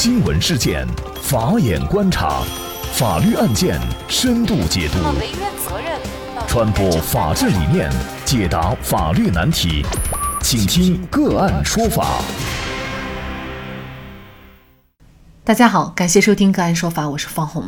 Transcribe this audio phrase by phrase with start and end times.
[0.00, 0.86] 新闻事件，
[1.20, 2.44] 法眼观察，
[2.92, 4.98] 法律案件深度解读，
[6.46, 7.90] 传播法治理念，
[8.24, 9.84] 解答法律难题，
[10.40, 12.22] 请听个案说法。
[15.42, 17.64] 大家好，感谢收听个案说法，我是方红。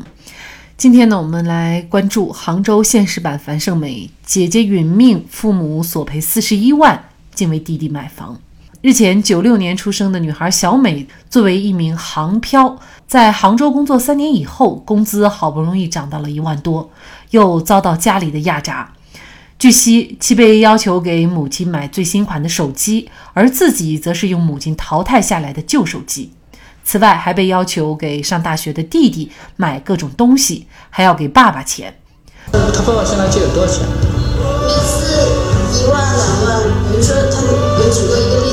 [0.77, 8.41] 今天呢，我们来关注杭州现实版樊胜美姐姐殒命，父母索赔四十一万，竟为弟弟买房。
[8.83, 16.91] 日前，九六年出生的女孩小美作为一名航漂，在杭州工作三年以后，工资好不容易涨到了一万多，
[17.29, 18.95] 又遭到家里的压榨。
[19.59, 26.33] 据悉，其被要求给母亲买最新款的手机，而自己则是用母亲淘汰下来的旧手机。
[26.83, 31.99] 此外，还被要求给上大学的弟弟买各种东西，还要给爸爸钱。
[32.51, 33.87] 他爸爸现在借了多少钱？
[34.63, 35.29] 每次
[35.77, 38.50] 一万两万，比如说他有举过一个例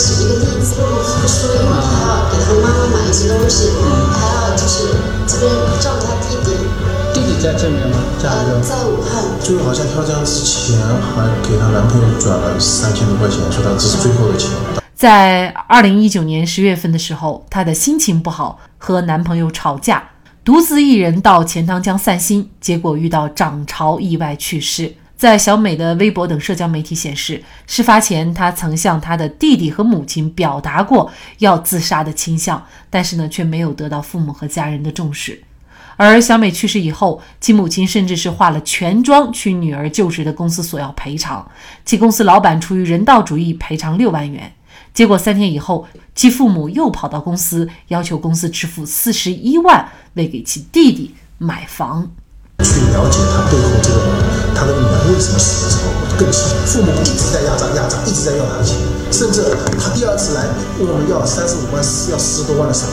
[0.00, 0.80] 是一个例子。
[0.80, 3.68] 不说，因为他要给他妈妈买一些东西，
[4.16, 4.88] 还要就是
[5.28, 6.56] 这边照顾他弟弟。
[7.12, 7.98] 弟弟在这边吗？
[8.22, 9.22] 在呃，在武汉。
[9.42, 14.48] 就是好像跳江之前还给她男朋友转了三千多块钱，说他这是最后的钱。
[14.94, 20.10] 在二零一九年十月份的时候，她的心情不好，和男朋友吵架，
[20.44, 24.94] 独自一人到钱塘江散心，结果遇到涨潮，意外去世。
[25.20, 35.42] 在小美的微博等社交媒体显示，事发前她曾向她的弟弟和母亲表达过要自杀的倾向，但是呢，却没有得到父母和家人的重视。
[35.98, 41.46] 而小美去世以后，其母亲甚至是化了全妆去女儿就职的公司索要赔偿，
[41.84, 44.50] 其公司老板出于人道主义赔偿六万元。
[44.94, 52.10] 结果三天以后，其父母又跑到公司要求公司支付四十一万，为给其弟弟买房。
[52.70, 53.98] 去了解他背后这个
[54.54, 58.78] 他的女儿为什么死的时候，更是父母一直在压榨压榨，一直在要他的钱，
[59.10, 59.42] 甚至
[59.74, 60.46] 他第二次来
[60.78, 62.86] 问我们要三十五万，要十多万的赏，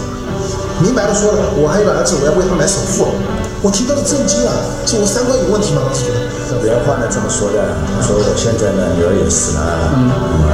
[0.81, 3.13] 明白的说了，我还有个儿子，我要为他买首付，
[3.61, 4.53] 我听到的震惊啊！
[4.87, 5.85] 是我三观有问题吗？
[5.85, 6.25] 当时觉得。
[6.63, 7.59] 原话呢这么说的，
[8.01, 10.07] 说我现在呢女儿也死了，嗯，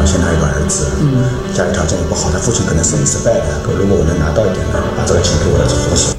[0.04, 1.24] 现在还有个儿子，嗯，
[1.54, 6.13] 家里条件也不好，他父亲可能生意失败的，如果我能拿到一点呢，把这个钱给我儿子活手。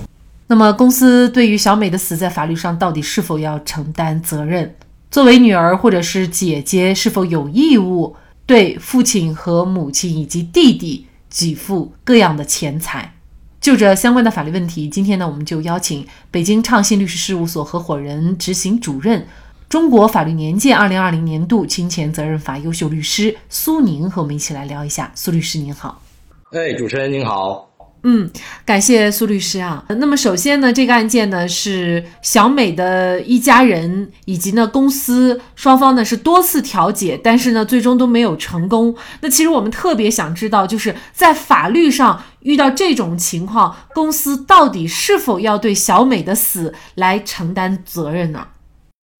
[0.46, 4.74] 那么，公司对于小美的死在法律上到底是否要承担责任？
[5.10, 13.14] 作为女儿或者是姐姐，是否有义务对父亲和母亲以及弟弟给付各样的钱财？
[13.60, 19.26] 就这相关的法律问题，今天呢，我们就邀请北京畅信律师事务所合伙人、执行主任、
[19.70, 25.10] 中国法律年鉴二零二零年度侵权责任法优秀律师苏宁和我们一起来聊一下。
[25.14, 26.02] 苏律师您好，
[26.50, 27.73] 哎，主持人您好。
[28.06, 28.30] 嗯，
[28.66, 29.82] 感谢苏律师啊。
[29.88, 38.94] 那么首先呢，这个案件呢是小美的一家人以及呢公司双方呢是多次调解，但是呢最终都没有成功。
[39.22, 48.46] 那其实我们特别想知道，就是在法律上遇到这种情况，公司到底是否要对小美的死来承担责任呢？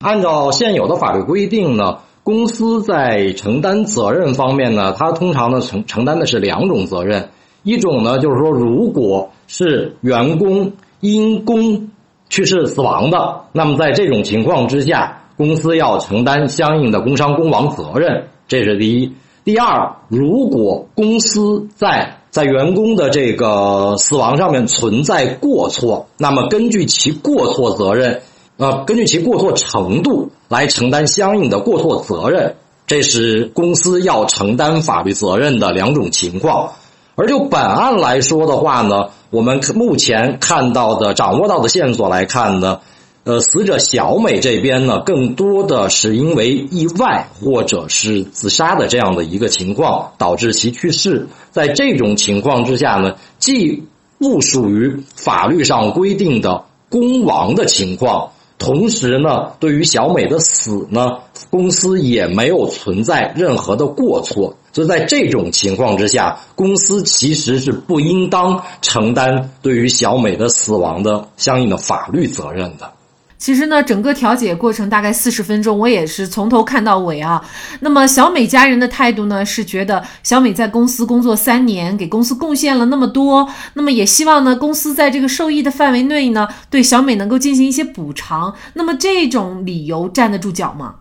[0.05, 7.31] 按照现有的法律规定呢，公司在承担责任方面呢，它通常呢承承担的是两种责任。
[7.65, 11.91] 一种呢，就是说，如果是员工因公
[12.29, 19.13] 去世死亡的，那么在这种情况之下，公司要承担相应的工伤工亡责任，这是第一。
[19.45, 28.23] 第二，如果公司在在员工的这个死亡上面存在过错，那么根据其过错责任，
[28.57, 36.73] 呃，根据其过错程度来承担相应的过错责任，这是公司要承担法律责任的两种情况。
[37.17, 42.81] 而就本案来说的话呢，我们目前看到的、掌握到的线索来看呢，
[43.23, 51.29] 呃，死者小美这边呢，更多的是因为意外或者是自杀的这样的一个情况导致其去世。
[51.53, 53.85] 在这种情况之下呢，既
[54.19, 61.19] 不属于法律上规定的公亡的情况，同时呢，对于小美的死呢，
[61.51, 64.57] 公司也没有存在任何的过错。
[64.75, 72.93] 所以在这种情况之下，公司其实是不应当承担对于小美的死亡的相应的法律责任的。
[73.39, 77.41] 其实呢，整个调解过程大概四十分钟，我也是从头看到尾啊。
[77.79, 88.53] 那么小美家人的态度呢，是觉得小美在公司工作三年，给公司贡献了那么多，那么也希望呢，公司在这个受益的范围内呢，对小美能够进行一些补偿。
[88.73, 90.97] 那么这种理由站得住脚吗？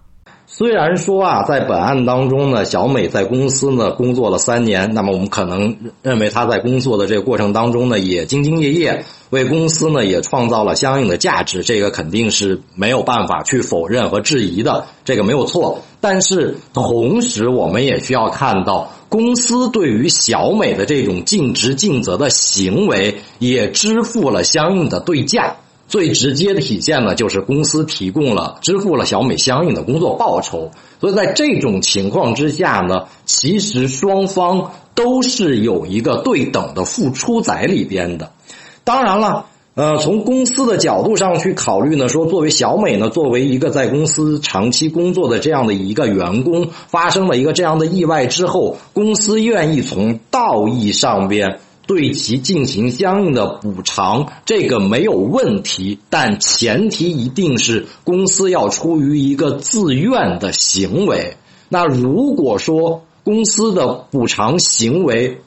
[0.55, 15.81] 虽然说啊，在本案当中呢，小美在公司呢工作了三年，那么我们可能认为她在工作的这个过程当中呢，也兢兢业业，为公司呢也创造了相应的价值，这个肯定是没有办法去否认和质疑的，这个没有错。
[15.99, 25.55] 但是同时，我们也需要看到，公司对于小美的这种尽职尽责的行为，也支付了相应的对价。
[25.93, 30.71] 最直接的体现呢，就是公司提供了、支付了小美相应的工作报酬。
[30.99, 38.31] 所以在这种情况之下呢，其实双方都是有一个对等的付出在里边的。
[38.83, 39.45] 当然了，
[39.75, 51.59] 呃，从公司的角度上去考虑呢，说作为小美呢，作为一个在公司长期工作的这样的一个员工，发生了一个这样的意外之后，公司愿意从道义上边。
[51.85, 61.35] 对其进行相应的补偿，这个没有问题，但前提一定是公司要出于一个自愿的行为。
[61.67, 65.41] 那如果说公司的补偿行为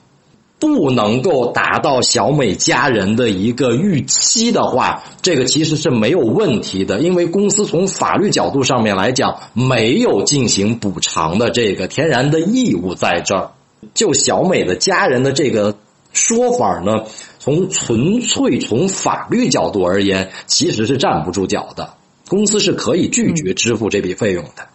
[0.59, 13.51] 不能够达到小美家人的一个预期的话，这个其实是没有问题的，因为公司从法律角度上面来讲，没有进行补偿的这个天然的义务在这儿。
[13.95, 15.77] 就小美的家人的这个。
[16.17, 17.05] 说法呢？
[17.39, 21.95] 从纯粹从法律角度而言，其实是站不住脚的。
[22.27, 24.67] 公司是可以拒绝支付这笔费用的。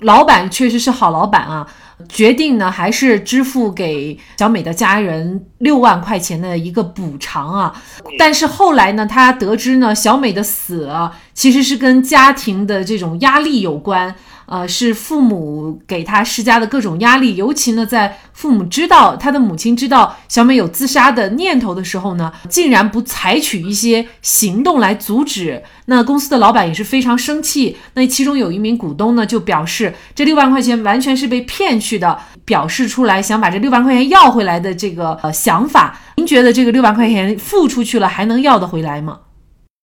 [0.00, 1.66] 老板确实是好老板啊，
[2.08, 7.82] 决定呢还是支付给小美的家人六万块钱的一个补偿啊。
[8.18, 10.90] 但是后来呢，他得知呢，小美的死
[11.32, 14.12] 其实是跟家庭的这种压力有关。
[14.46, 25.62] 呃，是父母给他施加的各种压力，尤其呢，在父母知道他的母亲知道小美有自杀的念头的时候呢，竟然不采取一些行动来阻止。
[25.86, 27.76] 那公司的老板也是非常生气。
[27.94, 35.98] 那其中有一名股东呢，就表示这六万块钱完全是被骗去的，表示出来想把这六万块钱要回来的这个呃想法。
[36.16, 39.18] 您觉得这个六万块钱付出去了还能要得回来吗？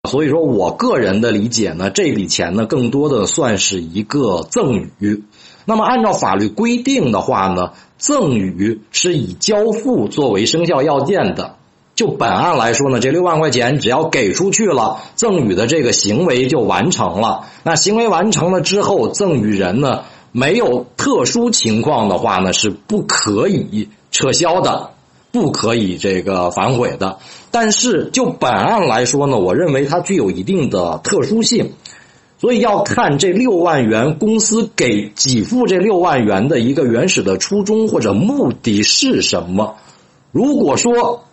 [0.10, 5.24] 所以说我个人的理解呢，这笔钱呢，更多的算是一个赠与。
[5.66, 11.56] 那么按照法律规定的话呢，赠与是以交付作为生效要件的。
[11.96, 17.46] 就本案来说呢，这六万块钱只要给出去了，赠与的这个行为就完成了。
[17.64, 24.92] 那行为完成了之后，赠与人呢，没有特殊情况的话呢，是不可以撤销的。
[25.32, 27.20] 不可以这个反悔的，
[27.52, 31.72] 但是就本案来说呢，我认为它具有一定的特殊性，
[32.38, 39.76] 所以要看这六万元公司给给付这六万元的一个原始的初衷或者目的是什么。
[40.32, 41.26] 如果说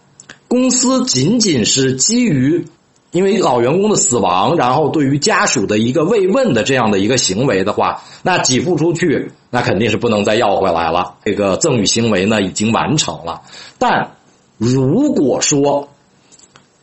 [0.49, 2.67] 公司仅仅是基于。
[3.13, 11.15] 因为老员工的死亡，然后对于家属的一个慰问的这样的一个行为的话，那给付出去，那肯定是不能再要回来了。
[11.25, 13.41] 这个赠与行为呢已经完成了。
[13.79, 14.17] 但
[14.59, 15.89] 如果说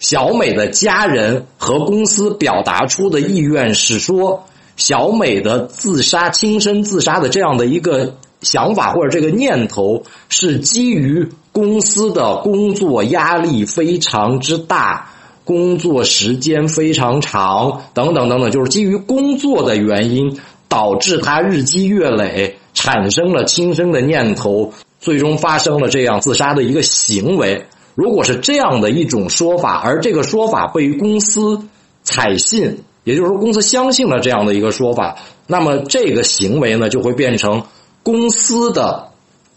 [0.03, 4.43] 小美的家人和公司表达出的意愿是说，
[4.75, 15.09] 小美的自杀、轻生自杀的这样的一个想法或者这个念头是基于公司的工作压力非常之大。
[15.45, 27.65] 工作时间非常长，等等等等，就是基于工作的原因，导致他日积月累，产生了轻生的念头，最终发生了这样自杀的一个行为。
[27.95, 31.67] 如果是这样的一种说法，而这个说法被公司
[32.03, 37.63] 采信，也就是说公司相信了这样的一个说法，那么这个行为呢，就会变成
[38.01, 39.09] 公司的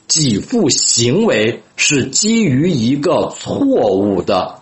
[0.08, 4.56] 给付行为是基于一个错误的。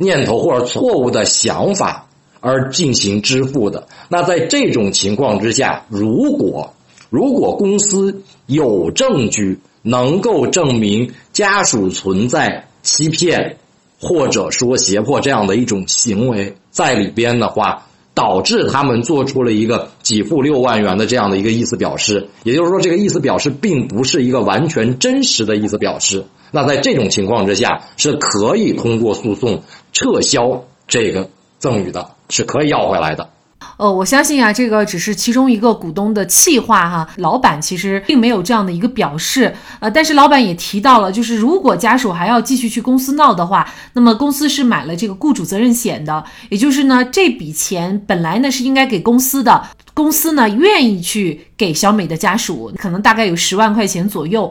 [0.00, 2.06] 念头或者错误的想法
[2.38, 6.72] 而进行支付的，那在这种情况之下，如果
[7.10, 13.58] 如果公司有证据能够证明家属存在欺骗
[14.00, 26.24] 或者说胁迫这样的一种行为在里边的话，导致他们做出了一个给付六万元的这样的一个意思表示，也就是说，这个意思表示并不是一个完全真实的意思表示。
[26.50, 31.28] 那在这种情况之下，是可以通过诉讼撤销这个
[31.58, 33.28] 赠与的，是可以要回来的。
[33.76, 39.54] 呃，我相信啊，这个只是其中一个股东的气话哈，老板其实并没有这样的一个表示。
[39.78, 49.68] 呃，但是老板也提到了，就是如果家属还要继续去公司闹的话，那么公司是买了这个雇主责任险的，也就是呢，这笔钱本来呢是应该给公司的。
[49.94, 54.48] 公司呢愿意去给小美的家属，可能大概有十万块钱左右，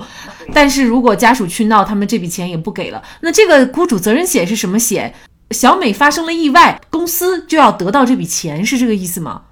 [0.53, 3.01] 但是如果家属去闹，他们这笔钱也不给了。
[3.21, 5.13] 那这个雇主责任险是什么险？
[5.51, 9.43] 小美发生了意外，公司就要得到这笔钱，是这个意思吗？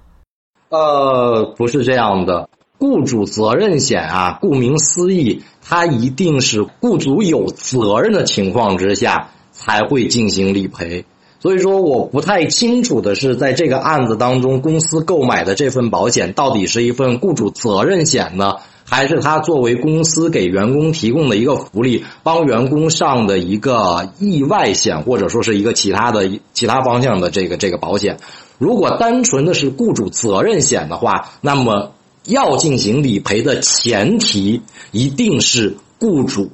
[0.68, 2.48] 呃，不是这样的。
[2.78, 11.06] 雇主责任险啊，顾名思义，它一定是雇主有责任的情况之下才会进行理赔。
[11.40, 18.56] 所以说，我不太清楚的是，在这个案子当中，公司购买的这份保险到底是一份雇主责任险呢，
[18.88, 28.18] 还是他作为公司给员工提供的一个福利，帮员工上的一个意外险，或者说是一个其他的其他方向的这个这个保险？
[28.58, 31.92] 如果单纯的是雇主责任险的话，那么。
[32.28, 36.50] 要进行理赔的前提一定是雇主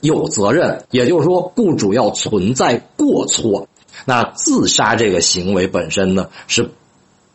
[0.00, 3.68] 有责任，也就是说，雇主要存在过错。
[4.06, 6.70] 那自杀这个行为本身呢，是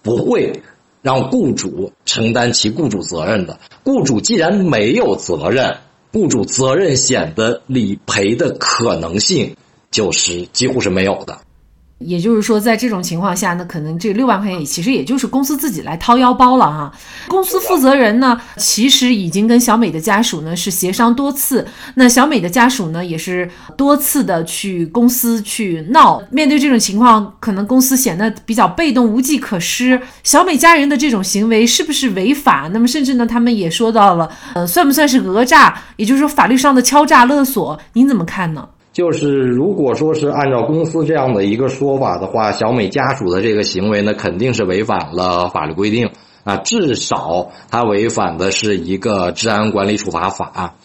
[0.01, 0.63] 不会
[1.05, 3.59] 让雇主承担其雇主责任的。
[3.83, 5.77] 雇主既然没有责任，
[6.11, 9.55] 雇主责任险的理赔的可能性
[9.91, 11.41] 就是几乎是没有的。
[11.99, 16.91] 也就是说，在这种情况下呢，可能这六万块钱其实也就是公司自己来掏腰包了哈。
[17.29, 26.21] 公司负责人呢，其实已经跟小美的家属呢是协商多次，那小美的家属呢也是多次的去公司去闹。
[26.29, 30.01] 面对这种情况，可能公司显得比较被动，无计可施。
[30.21, 32.69] 小美家人的这种行为是不是违法？
[32.73, 35.81] 那么甚至呢，他们也说到了，呃，算不算是讹诈？
[35.95, 38.67] 也就是说，法律上的敲诈勒索，您怎么看呢？
[38.95, 46.11] 就是如果说是按照公司这样的一个说法的话，小美家属的这个行为呢，肯定是违反了法律规定
[46.45, 50.75] 啊，至少他违反的是一个治安管理处罚法，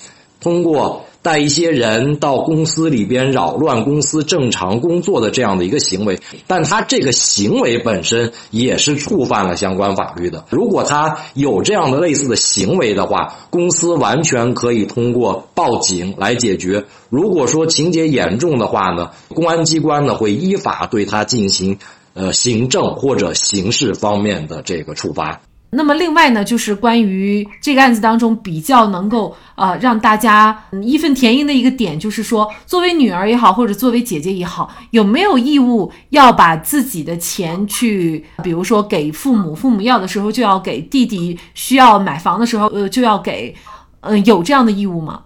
[0.40, 1.04] 通过。
[1.22, 10.46] 带一些人到公司里边扰乱公司正常工作的这样的一个行为，但他这个行为本身也是触犯了相关法律的。
[10.48, 16.86] 如果他有这样的类似的行为的话，公司完全可以通过报警来解决。
[17.10, 21.78] 如果说情节严重的话呢，公安机关呢会依法对他进行
[22.14, 25.42] 呃行政或者刑事方面的这个处罚。
[25.72, 43.54] 那么另外呢，就是关于这个案子当中比较能够呃让大家义愤填膺的一个点，就是说，作为女儿也好，或者作为姐姐也好，有没有义务要把自己的钱去，比如说给父母，父母要的时候就要给弟弟，需要买房的时候呃就要给，
[44.00, 45.22] 呃有这样的义务吗？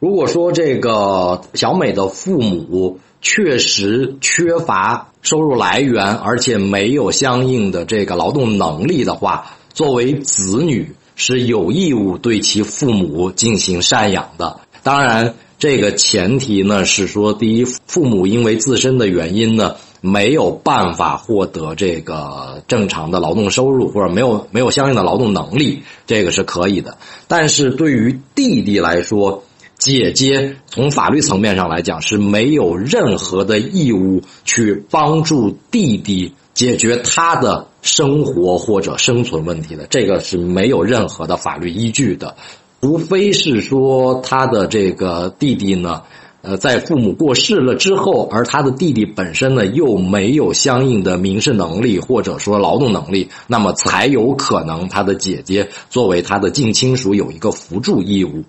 [0.00, 9.46] 如果说这个小美的父母确实缺乏收入来源，而且没有相应的这个劳动能力的话。
[9.78, 26.98] 作为子女是有义务对其父母进行赡养的，当然，这个前提呢是说，第一，父母因为自身的原因呢没有办法获得这个正常的劳动收入，或者没有没有相应的劳动能力，这个是可以的。
[27.28, 29.44] 但是对于弟弟来说，
[29.78, 36.34] 姐姐从法律层面上来讲是没有任何的义务去帮助弟弟。
[36.54, 42.34] 解决他的生活或者生存问题的，这个是没有任何的法律依据的，
[42.80, 46.02] 除非是说他的这个弟弟呢，
[46.42, 58.42] 呃，在父母过世了之后，而他的弟弟本身呢又没有相应的民事能力或者说劳动能力，那么才有可能他的姐姐作为他的近亲属有一个扶助义务。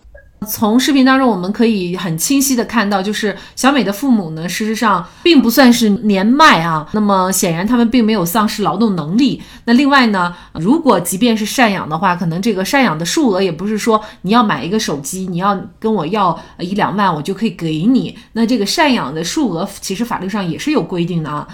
[0.47, 6.87] 从视频当中，我们可以很清晰的看到，就是小美的父母呢，事实上并不算是年迈啊。
[6.93, 9.41] 那么显然他们并没有丧失劳动能力。
[9.65, 18.17] 那另外呢，如果即便是赡养的话，可能这个赡养的数额也不是说你要买一个手机，你要跟我要一两万，我就可以给你。
[18.31, 21.45] 那这个赡养的数额其实法律上也是有规定的啊。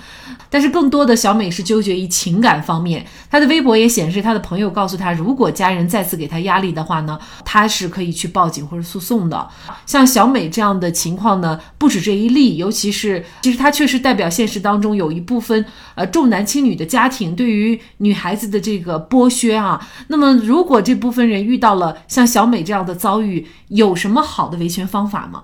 [0.47, 3.05] 但是更多的小美是纠结于情感方面。
[3.31, 8.65] 她的微博也显示，她的朋友告诉她，如果家人再次给她压力的话呢，她是可以去报警。
[8.77, 9.47] 是诉讼的，
[9.85, 12.57] 像小美这样的情况呢，不止这一例。
[12.57, 15.63] 尤其是，其实她确实代表现实当中有一部分
[15.95, 19.79] 呃重男轻女的家庭对于女孩子的这个剥削啊。
[20.07, 25.43] 那么，如果这部分人遇到了像小美这样的遭遇，有什么好的维权方法吗？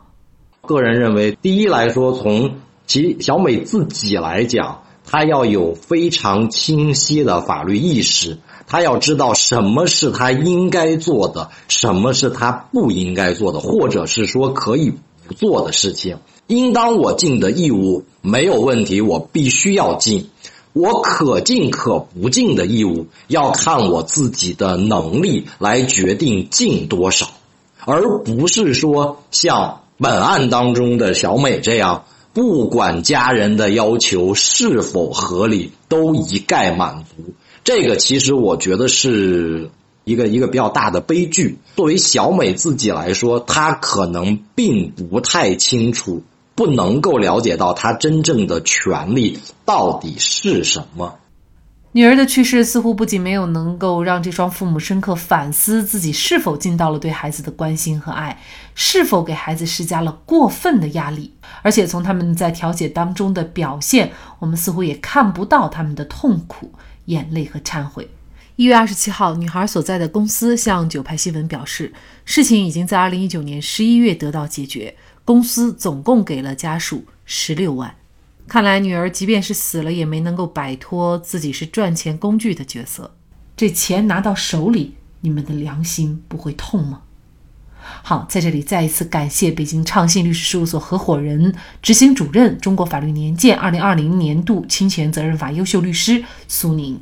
[0.61, 8.37] 个人认为，第一来说，从其小美自己来讲，他要有非常清晰的法律意识。
[8.67, 14.93] 他要知道什么是他应该做的，什么是他不应该做的，或者是说可以
[15.27, 16.19] 不做的事情。
[16.47, 20.29] 应当我尽的义务没有问题，我必须要尽。
[20.73, 27.27] 我可尽可不尽的义务，要看我自己的能力来决定尽多少，
[27.83, 37.33] 而不是说像本案当中的小美这样，不管家人的要求是否合理，都一概满足。
[37.63, 39.69] 这个其实我觉得是
[40.03, 41.57] 一个一个比较大的悲剧。
[41.75, 46.23] 作为小美自己来说，她可能并不太清楚，
[46.55, 51.15] 不能够了解到她真正的权利到底是什么。
[51.93, 58.39] 女儿的去世似乎不仅没有能够让这双父母深刻反思自己是否尽到了对孩子的关心和爱，
[58.73, 66.71] 是否给孩子施加了过分的压力，而且从他们在调解当中的表现，我们似乎也看不到他们的痛苦、
[67.05, 68.09] 眼泪和忏悔。
[68.55, 71.91] 一月二十七号，女孩所在的公司向九派新闻表示，
[72.23, 74.95] 事情已经在二零一九年十一月得到解决，
[75.25, 77.95] 公司总共给了家属十六万。
[78.51, 83.15] 看来女儿即便是死了，也没能够摆脱自己是赚钱工具的角色。
[83.55, 87.03] 这钱拿到手里，你们的良心不会痛吗？
[88.03, 97.01] 好，在这里再一次感谢北京畅信律师事务所合伙人、执行主任、中国法律年鉴二零二零年度侵权责任法优秀律师苏宁。